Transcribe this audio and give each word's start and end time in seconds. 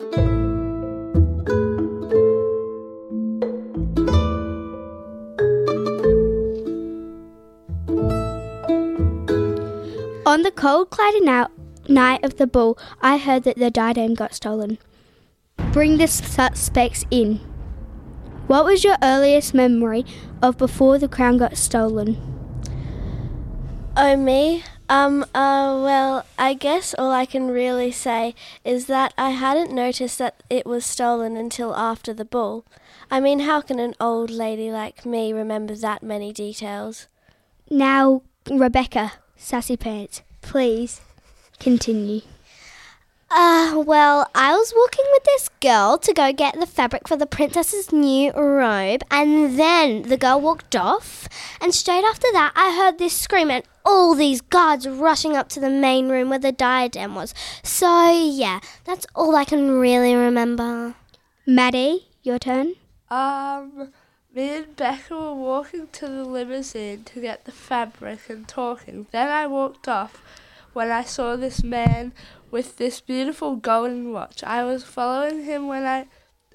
On 0.00 0.06
the 10.42 10.50
cold, 10.50 10.90
cloudy 10.90 11.20
now- 11.20 11.46
night 11.88 12.24
of 12.24 12.38
the 12.38 12.48
ball, 12.48 12.76
I 13.00 13.18
heard 13.18 13.44
that 13.44 13.56
the 13.56 13.70
diadem 13.70 14.14
got 14.14 14.34
stolen. 14.34 14.78
Bring 15.72 15.98
the 15.98 16.08
suspects 16.08 17.04
in. 17.12 17.38
What 18.48 18.64
was 18.64 18.82
your 18.82 18.96
earliest 19.00 19.54
memory 19.54 20.04
of 20.42 20.58
before 20.58 20.98
the 20.98 21.06
crown 21.06 21.38
got 21.38 21.56
stolen? 21.56 22.33
Oh, 23.96 24.16
me? 24.16 24.64
Um, 24.88 25.22
uh, 25.34 25.78
well, 25.80 26.26
I 26.36 26.54
guess 26.54 26.94
all 26.98 27.12
I 27.12 27.26
can 27.26 27.48
really 27.48 27.92
say 27.92 28.34
is 28.64 28.86
that 28.86 29.14
I 29.16 29.30
hadn't 29.30 29.72
noticed 29.72 30.18
that 30.18 30.42
it 30.50 30.66
was 30.66 30.84
stolen 30.84 31.36
until 31.36 31.76
after 31.76 32.12
the 32.12 32.24
ball. 32.24 32.64
I 33.08 33.20
mean, 33.20 33.40
how 33.40 33.60
can 33.60 33.78
an 33.78 33.94
old 34.00 34.30
lady 34.30 34.72
like 34.72 35.06
me 35.06 35.32
remember 35.32 35.76
that 35.76 36.02
many 36.02 36.32
details? 36.32 37.06
Now, 37.70 38.22
Rebecca, 38.50 39.12
Sassy 39.36 39.76
Pants, 39.76 40.22
please 40.42 41.00
continue. 41.60 42.22
Uh, 43.36 43.82
well, 43.84 44.30
I 44.32 44.52
was 44.52 44.72
walking 44.76 45.04
with 45.10 45.24
this 45.24 45.48
girl 45.60 45.98
to 45.98 46.12
go 46.14 46.32
get 46.32 46.54
the 46.54 46.66
fabric 46.66 47.08
for 47.08 47.16
the 47.16 47.26
princess's 47.26 47.92
new 47.92 48.30
robe, 48.30 49.02
and 49.10 49.58
then 49.58 50.02
the 50.02 50.16
girl 50.16 50.40
walked 50.40 50.76
off. 50.76 51.28
And 51.60 51.74
straight 51.74 52.04
after 52.04 52.30
that, 52.30 52.52
I 52.54 52.76
heard 52.76 52.98
this 52.98 53.16
scream 53.16 53.50
and 53.50 53.64
all 53.84 54.14
these 54.14 54.40
guards 54.40 54.86
rushing 54.86 55.36
up 55.36 55.48
to 55.48 55.58
the 55.58 55.68
main 55.68 56.08
room 56.08 56.30
where 56.30 56.38
the 56.38 56.52
diadem 56.52 57.16
was. 57.16 57.34
So, 57.64 58.08
yeah, 58.08 58.60
that's 58.84 59.04
all 59.16 59.34
I 59.34 59.44
can 59.44 59.80
really 59.80 60.14
remember. 60.14 60.94
Maddie, 61.44 62.06
your 62.22 62.38
turn. 62.38 62.74
Um, 63.10 63.92
me 64.32 64.58
and 64.58 64.76
Becca 64.76 65.12
were 65.12 65.34
walking 65.34 65.88
to 65.88 66.06
the 66.06 66.24
limousine 66.24 67.02
to 67.02 67.20
get 67.20 67.46
the 67.46 67.52
fabric 67.52 68.30
and 68.30 68.46
talking. 68.46 69.08
Then 69.10 69.26
I 69.28 69.48
walked 69.48 69.88
off 69.88 70.22
when 70.72 70.90
I 70.90 71.02
saw 71.02 71.36
this 71.36 71.62
man 71.62 72.12
with 72.54 72.76
this 72.76 73.00
beautiful 73.00 73.56
golden 73.56 74.12
watch. 74.12 74.44
I 74.44 74.62
was 74.62 74.84
following 74.84 75.42
him 75.42 75.66
when 75.66 75.82
I 75.84 76.06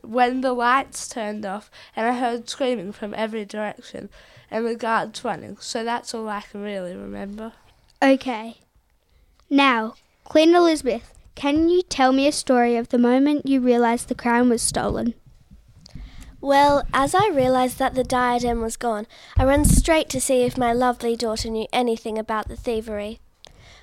when 0.02 0.40
the 0.40 0.54
lights 0.54 1.10
turned 1.10 1.46
off 1.46 1.70
and 1.94 2.08
I 2.08 2.18
heard 2.18 2.48
screaming 2.48 2.94
from 2.94 3.14
every 3.16 3.44
direction 3.44 4.08
and 4.50 4.66
the 4.66 4.76
guards 4.76 5.26
running. 5.26 5.58
So 5.60 5.84
that's 5.84 6.14
all 6.14 6.30
I 6.30 6.40
can 6.40 6.62
really 6.62 6.96
remember. 6.96 7.52
Okay. 8.02 8.60
Now, 9.50 9.96
Queen 10.24 10.56
Elizabeth, 10.56 11.14
can 11.36 11.68
you 11.68 11.82
tell 11.82 12.14
me 12.14 12.28
a 12.28 12.32
story 12.32 12.78
of 12.78 12.88
the 12.88 12.98
moment 12.98 13.46
you 13.46 13.60
realised 13.60 14.08
the 14.08 14.16
crown 14.16 14.48
was 14.48 14.62
stolen? 14.62 15.16
Well, 16.40 16.84
as 16.94 17.14
I 17.14 17.28
realised 17.28 17.78
that 17.80 17.96
the 17.96 18.06
diadem 18.06 18.62
was 18.62 18.78
gone, 18.78 19.06
I 19.36 19.44
ran 19.44 19.66
straight 19.66 20.08
to 20.12 20.22
see 20.22 20.44
if 20.44 20.58
my 20.58 20.72
lovely 20.72 21.18
daughter 21.18 21.50
knew 21.50 21.68
anything 21.74 22.18
about 22.18 22.48
the 22.48 22.56
thievery. 22.56 23.20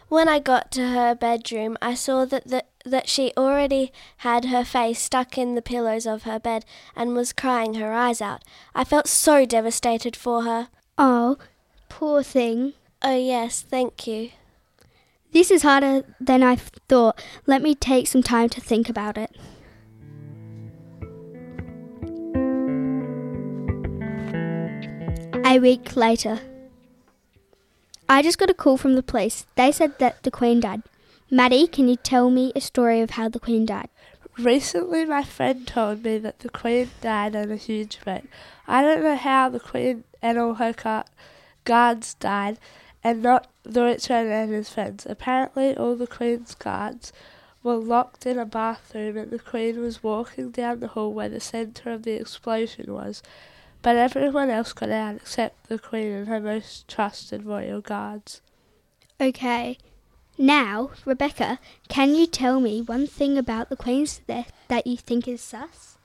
When 0.09 0.29
I 0.29 0.39
got 0.39 0.71
to 0.73 0.89
her 0.89 1.17
bedroom, 1.17 1.77
I 1.83 1.95
saw 1.95 2.25
that 2.27 2.47
the, 2.47 2.65
that 2.85 3.09
she 3.09 3.33
already 3.37 3.93
had 4.19 4.47
her 4.47 4.65
face 4.65 5.01
stuck 5.01 5.37
in 5.37 5.57
the 5.57 5.63
pillows 5.63 6.07
of 6.07 6.23
her 6.23 6.39
bed 6.39 6.65
and 6.95 7.15
was 7.15 7.33
crying 7.33 7.75
her 7.75 7.93
eyes 7.93 8.21
out. 8.23 8.43
I 8.73 8.85
felt 8.85 9.09
so 9.09 9.45
devastated 9.45 10.15
for 10.15 10.45
her. 10.45 10.69
Oh, 10.97 11.39
poor 11.89 12.23
thing. 12.23 12.75
Oh, 13.03 13.17
yes, 13.17 13.63
thank 13.63 14.07
you. 14.07 14.31
This 15.33 15.51
is 15.51 15.63
harder 15.63 16.05
than 16.21 16.43
I 16.43 16.55
thought. 16.55 17.21
Let 17.45 17.61
me 17.61 17.75
take 17.75 18.07
some 18.07 18.23
time 18.23 18.49
to 18.51 18.61
think 18.61 18.89
about 18.89 19.19
it. 19.19 19.37
A 25.45 25.59
week 25.59 25.97
later. 25.97 26.41
I 28.09 28.23
just 28.23 28.39
got 28.39 28.51
a 28.51 28.55
call 28.55 28.77
from 28.77 28.95
the 28.95 29.03
police. 29.03 29.47
They 29.57 29.73
said 29.73 29.99
that 29.99 30.23
the 30.23 30.31
Queen 30.31 30.61
died. 30.61 30.83
Maddie, 31.29 31.67
can 31.67 31.89
you 31.89 31.97
tell 31.97 32.31
me 32.31 32.53
a 32.55 32.61
story 32.61 33.01
of 33.01 33.11
how 33.11 33.29
the 33.29 33.41
Queen 33.41 33.67
died? 33.67 33.89
Recently, 34.39 35.05
my 35.05 35.25
friend 35.25 35.67
told 35.67 36.05
me 36.05 36.19
that 36.19 36.39
the 36.39 36.49
Queen 36.49 36.91
died 37.01 37.35
in 37.35 37.51
a 37.51 37.57
huge 37.57 37.97
fight. 37.97 38.27
I 38.69 38.83
don't 38.83 39.03
know 39.03 39.17
how 39.17 39.49
the 39.49 39.59
Queen 39.59 40.05
and 40.23 40.39
all 40.39 40.55
her 40.55 40.75
guards 41.65 42.15
died, 42.15 42.59
and 43.03 43.23
not 43.23 43.51
the 43.65 43.83
rich 43.83 44.09
man 44.09 44.29
and 44.29 44.53
his 44.53 44.69
friends. 44.69 45.05
Apparently, 45.09 45.77
all 45.77 45.97
the 45.97 46.07
Queen's 46.07 46.55
guards 46.55 47.13
were 47.65 47.75
locked 47.75 48.25
in 48.25 48.39
a 48.39 48.47
bathroom, 48.47 49.17
and 49.17 49.33
the 49.33 49.41
Queen 49.41 49.81
was 49.81 50.05
walking 50.05 50.53
down 50.53 50.79
the 50.79 50.89
hall 50.89 51.13
where 51.13 51.29
the 51.29 51.41
centre 51.41 51.91
of 51.91 52.05
the 52.05 52.13
explosion 52.13 52.93
was. 52.93 53.23
But 53.87 53.95
everyone 53.95 54.51
else 54.51 54.73
got 54.73 54.91
out 54.91 55.15
except 55.15 55.69
the 55.69 55.79
Queen 55.79 56.11
and 56.11 56.27
her 56.27 56.41
most 56.41 56.89
trusted 56.89 57.45
royal 57.45 57.81
guards. 57.81 58.41
Okay. 59.21 59.79
Now, 60.37 60.91
Rebecca, 61.05 61.61
can 61.89 62.17
you 62.17 62.27
tell 62.27 62.59
me 62.59 62.83
one 62.83 63.07
thing 63.07 63.39
about 63.39 63.69
the 63.69 63.77
Queen's 63.77 64.19
death 64.27 64.51
that 64.67 64.89
you 64.89 64.97
think 64.97 65.29
is 65.29 65.41
sus? 65.41 65.99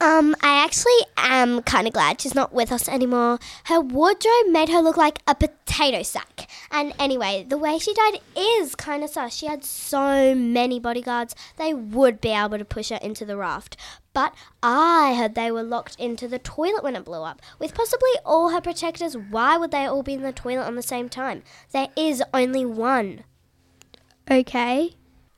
Um, 0.00 0.34
I 0.40 0.64
actually 0.64 1.00
am 1.16 1.62
kind 1.62 1.88
of 1.88 1.92
glad 1.92 2.20
she's 2.20 2.34
not 2.34 2.54
with 2.54 2.70
us 2.70 2.88
anymore. 2.88 3.38
Her 3.64 3.80
wardrobe 3.80 4.46
made 4.48 4.68
her 4.68 4.80
look 4.80 4.96
like 4.96 5.18
a 5.26 5.34
potato 5.34 6.02
sack. 6.02 6.48
And 6.70 6.94
anyway, 6.98 7.44
the 7.46 7.58
way 7.58 7.78
she 7.78 7.92
died 7.92 8.20
is 8.36 8.74
kind 8.74 9.04
of 9.04 9.10
sus. 9.10 9.34
She 9.34 9.46
had 9.46 9.64
so 9.64 10.34
many 10.34 10.78
bodyguards, 10.78 11.34
they 11.56 11.74
would 11.74 12.20
be 12.20 12.30
able 12.30 12.56
to 12.56 12.64
push 12.64 12.88
her 12.90 13.00
into 13.02 13.24
the 13.24 13.36
raft. 13.36 13.76
But 14.12 14.34
I 14.62 15.14
heard 15.16 15.34
they 15.34 15.50
were 15.50 15.62
locked 15.62 15.98
into 15.98 16.26
the 16.26 16.38
toilet 16.38 16.82
when 16.82 16.96
it 16.96 17.04
blew 17.04 17.22
up. 17.22 17.40
With 17.58 17.74
possibly 17.74 18.10
all 18.24 18.50
her 18.50 18.60
protectors, 18.60 19.16
why 19.16 19.56
would 19.56 19.70
they 19.70 19.84
all 19.86 20.02
be 20.02 20.14
in 20.14 20.22
the 20.22 20.32
toilet 20.32 20.66
on 20.66 20.74
the 20.74 20.82
same 20.82 21.08
time? 21.08 21.42
There 21.72 21.88
is 21.96 22.22
only 22.34 22.64
one. 22.64 23.24
Okay. 24.30 24.94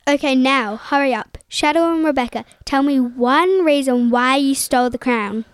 Okay, 0.09 0.35
now, 0.35 0.77
hurry 0.77 1.15
up. 1.15 1.39
Shadow 1.49 1.95
and 1.95 2.05
Rebecca, 2.05 2.45
tell 2.65 2.83
me 2.83 2.99
one 2.99 3.65
reason 3.65 4.11
why 4.11 4.37
you 4.37 4.55
stole 4.55 4.91
the 4.91 4.99
crown. 4.99 5.45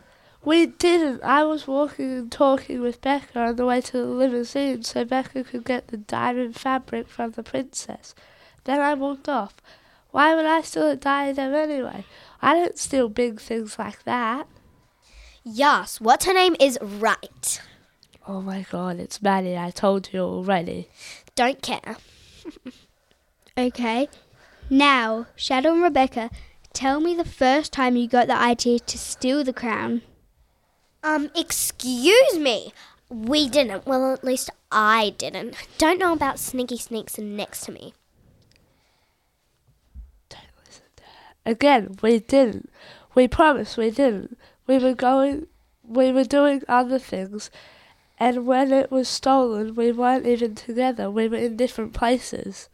We 0.44 0.66
didn't. 0.66 1.22
I 1.22 1.44
was 1.44 1.66
walking 1.66 2.10
and 2.12 2.32
talking 2.32 2.80
with 2.80 3.00
Becca 3.00 3.38
on 3.38 3.56
the 3.56 3.66
way 3.66 3.80
to 3.80 3.92
the 3.92 4.06
limousine 4.06 4.82
so 4.82 5.04
Becca 5.04 5.44
could 5.44 5.64
get 5.64 5.88
the 5.88 5.98
diamond 5.98 6.56
fabric 6.56 7.08
from 7.08 7.32
the 7.32 7.42
princess. 7.42 8.14
Then 8.64 8.80
I 8.80 8.94
walked 8.94 9.28
off. 9.28 9.56
Why 10.18 10.34
would 10.34 10.46
I 10.46 10.62
steal 10.62 10.90
a 10.90 10.96
diadem 10.96 11.54
anyway? 11.54 12.04
I 12.42 12.54
don't 12.54 12.76
steal 12.76 13.08
big 13.08 13.40
things 13.40 13.78
like 13.78 14.02
that. 14.02 14.48
Yes, 15.44 16.00
what's 16.00 16.24
her 16.24 16.34
name 16.34 16.56
is 16.58 16.76
right. 16.82 17.60
Oh 18.26 18.40
my 18.42 18.66
god, 18.68 18.98
it's 18.98 19.22
Maddie. 19.22 19.56
I 19.56 19.70
told 19.70 20.12
you 20.12 20.20
already. 20.20 20.88
Don't 21.36 21.62
care. 21.62 21.96
Okay. 23.56 24.08
Now, 24.70 25.26
Shadow 25.34 25.72
and 25.72 25.82
Rebecca, 25.82 26.30
tell 26.72 27.00
me 27.00 27.14
the 27.14 27.24
first 27.24 27.72
time 27.72 27.96
you 27.96 28.06
got 28.06 28.28
the 28.28 28.36
idea 28.36 28.78
to 28.78 28.96
steal 28.96 29.42
the 29.42 29.52
crown. 29.52 30.02
Um, 31.02 31.30
excuse 31.34 32.38
me. 32.38 32.72
We 33.08 33.48
didn't. 33.48 33.84
Well, 33.84 34.12
at 34.12 34.22
least 34.22 34.50
I 34.70 35.14
didn't. 35.18 35.56
Don't 35.76 35.98
know 35.98 36.12
about 36.12 36.38
sneaky 36.38 36.78
sneaks 36.78 37.18
next 37.18 37.64
to 37.64 37.72
me. 37.72 37.94
Don't 40.28 40.42
listen 40.64 40.84
to 40.96 41.02
her. 41.02 41.34
Again, 41.48 41.96
we 42.02 42.18
didn't. 42.18 42.68
We 43.14 43.26
promised 43.26 43.78
we 43.78 43.90
didn't. 43.90 44.36
We 44.66 44.78
were 44.78 44.92
going, 44.92 45.46
we 45.82 46.12
were 46.12 46.24
doing 46.24 46.62
other 46.68 46.98
things, 46.98 47.50
and 48.20 48.46
when 48.46 48.70
it 48.70 48.90
was 48.90 49.08
stolen, 49.08 49.74
we 49.74 49.90
weren't 49.90 50.26
even 50.26 50.54
together. 50.54 51.10
We 51.10 51.26
were 51.26 51.38
in 51.38 51.56
different 51.56 51.94
places. 51.94 52.68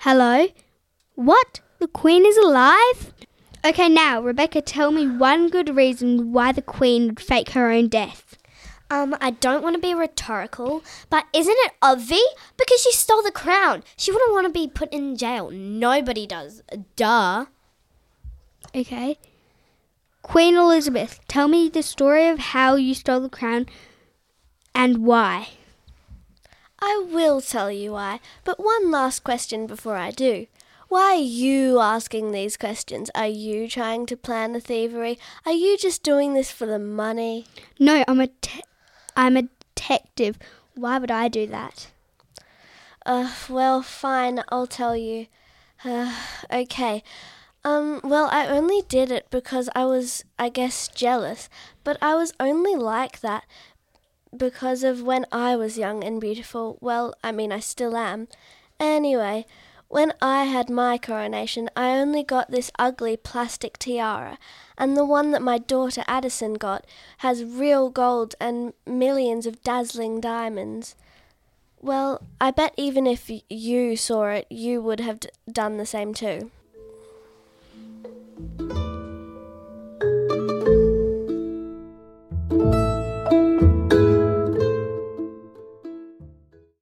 Hello? 0.00 0.48
What? 1.14 1.60
The 1.78 1.86
Queen 1.86 2.26
is 2.26 2.36
alive? 2.36 3.14
Okay, 3.64 3.88
now, 3.88 4.20
Rebecca, 4.20 4.60
tell 4.60 4.90
me 4.90 5.06
one 5.06 5.50
good 5.50 5.76
reason 5.76 6.32
why 6.32 6.50
the 6.50 6.62
Queen 6.62 7.06
would 7.10 7.20
fake 7.20 7.50
her 7.50 7.70
own 7.70 7.86
death. 7.86 8.36
Um, 8.90 9.16
I 9.20 9.30
don't 9.30 9.62
want 9.62 9.76
to 9.76 9.80
be 9.80 9.94
rhetorical, 9.94 10.82
but 11.08 11.26
isn't 11.32 11.56
it 11.58 11.72
obvious? 11.80 12.22
Because 12.56 12.80
she 12.82 12.92
stole 12.92 13.22
the 13.22 13.30
crown. 13.30 13.84
She 13.96 14.10
wouldn't 14.10 14.32
want 14.32 14.46
to 14.46 14.52
be 14.52 14.66
put 14.66 14.92
in 14.92 15.16
jail. 15.16 15.50
Nobody 15.50 16.26
does. 16.26 16.62
Duh. 16.96 17.46
Okay. 18.74 19.18
Queen 20.22 20.56
Elizabeth, 20.56 21.20
tell 21.28 21.48
me 21.48 21.68
the 21.68 21.82
story 21.82 22.28
of 22.28 22.38
how 22.38 22.74
you 22.74 22.94
stole 22.94 23.20
the 23.20 23.28
crown 23.28 23.66
and 24.74 24.98
why. 24.98 25.50
I 26.80 27.04
will 27.10 27.40
tell 27.40 27.70
you 27.70 27.92
why, 27.92 28.20
but 28.44 28.62
one 28.62 28.90
last 28.90 29.22
question 29.22 29.66
before 29.66 29.96
I 29.96 30.10
do. 30.10 30.46
Why 30.88 31.12
are 31.12 31.14
you 31.14 31.78
asking 31.78 32.32
these 32.32 32.56
questions? 32.56 33.10
Are 33.14 33.26
you 33.26 33.68
trying 33.68 34.06
to 34.06 34.16
plan 34.16 34.52
the 34.52 34.60
thievery? 34.60 35.18
Are 35.46 35.52
you 35.52 35.78
just 35.78 36.02
doing 36.02 36.34
this 36.34 36.50
for 36.50 36.66
the 36.66 36.80
money? 36.80 37.46
No, 37.78 38.04
I'm 38.08 38.20
a 38.20 38.26
te- 38.26 38.62
I'm 39.20 39.36
a 39.36 39.42
detective. 39.42 40.38
Why 40.74 40.96
would 40.96 41.10
I 41.10 41.28
do 41.28 41.46
that? 41.48 41.90
Uh, 43.04 43.30
well, 43.50 43.82
fine, 43.82 44.42
I'll 44.48 44.66
tell 44.66 44.96
you. 44.96 45.26
Uh, 45.84 46.14
okay. 46.50 47.02
Um, 47.62 48.00
well, 48.02 48.30
I 48.32 48.46
only 48.46 48.80
did 48.88 49.10
it 49.10 49.26
because 49.30 49.68
I 49.74 49.84
was, 49.84 50.24
I 50.38 50.48
guess, 50.48 50.88
jealous. 50.88 51.50
But 51.84 51.98
I 52.00 52.14
was 52.14 52.32
only 52.40 52.74
like 52.76 53.20
that 53.20 53.44
because 54.34 54.82
of 54.82 55.02
when 55.02 55.26
I 55.30 55.54
was 55.54 55.76
young 55.76 56.02
and 56.02 56.18
beautiful. 56.18 56.78
Well, 56.80 57.12
I 57.22 57.30
mean, 57.30 57.52
I 57.52 57.60
still 57.60 57.98
am. 57.98 58.26
Anyway, 58.78 59.44
when 59.90 60.12
I 60.22 60.44
had 60.44 60.70
my 60.70 60.98
coronation, 60.98 61.68
I 61.74 61.98
only 61.98 62.22
got 62.22 62.52
this 62.52 62.70
ugly 62.78 63.16
plastic 63.16 63.76
tiara, 63.76 64.38
and 64.78 64.96
the 64.96 65.04
one 65.04 65.32
that 65.32 65.42
my 65.42 65.58
daughter 65.58 66.04
Addison 66.06 66.54
got 66.54 66.86
has 67.18 67.42
real 67.42 67.90
gold 67.90 68.36
and 68.40 68.72
millions 68.86 69.46
of 69.46 69.64
dazzling 69.64 70.20
diamonds. 70.20 70.94
Well, 71.80 72.22
I 72.40 72.52
bet 72.52 72.72
even 72.76 73.04
if 73.04 73.32
you 73.48 73.96
saw 73.96 74.28
it, 74.28 74.46
you 74.48 74.80
would 74.80 75.00
have 75.00 75.18
d- 75.18 75.28
done 75.50 75.76
the 75.76 75.86
same 75.86 76.14
too. 76.14 76.52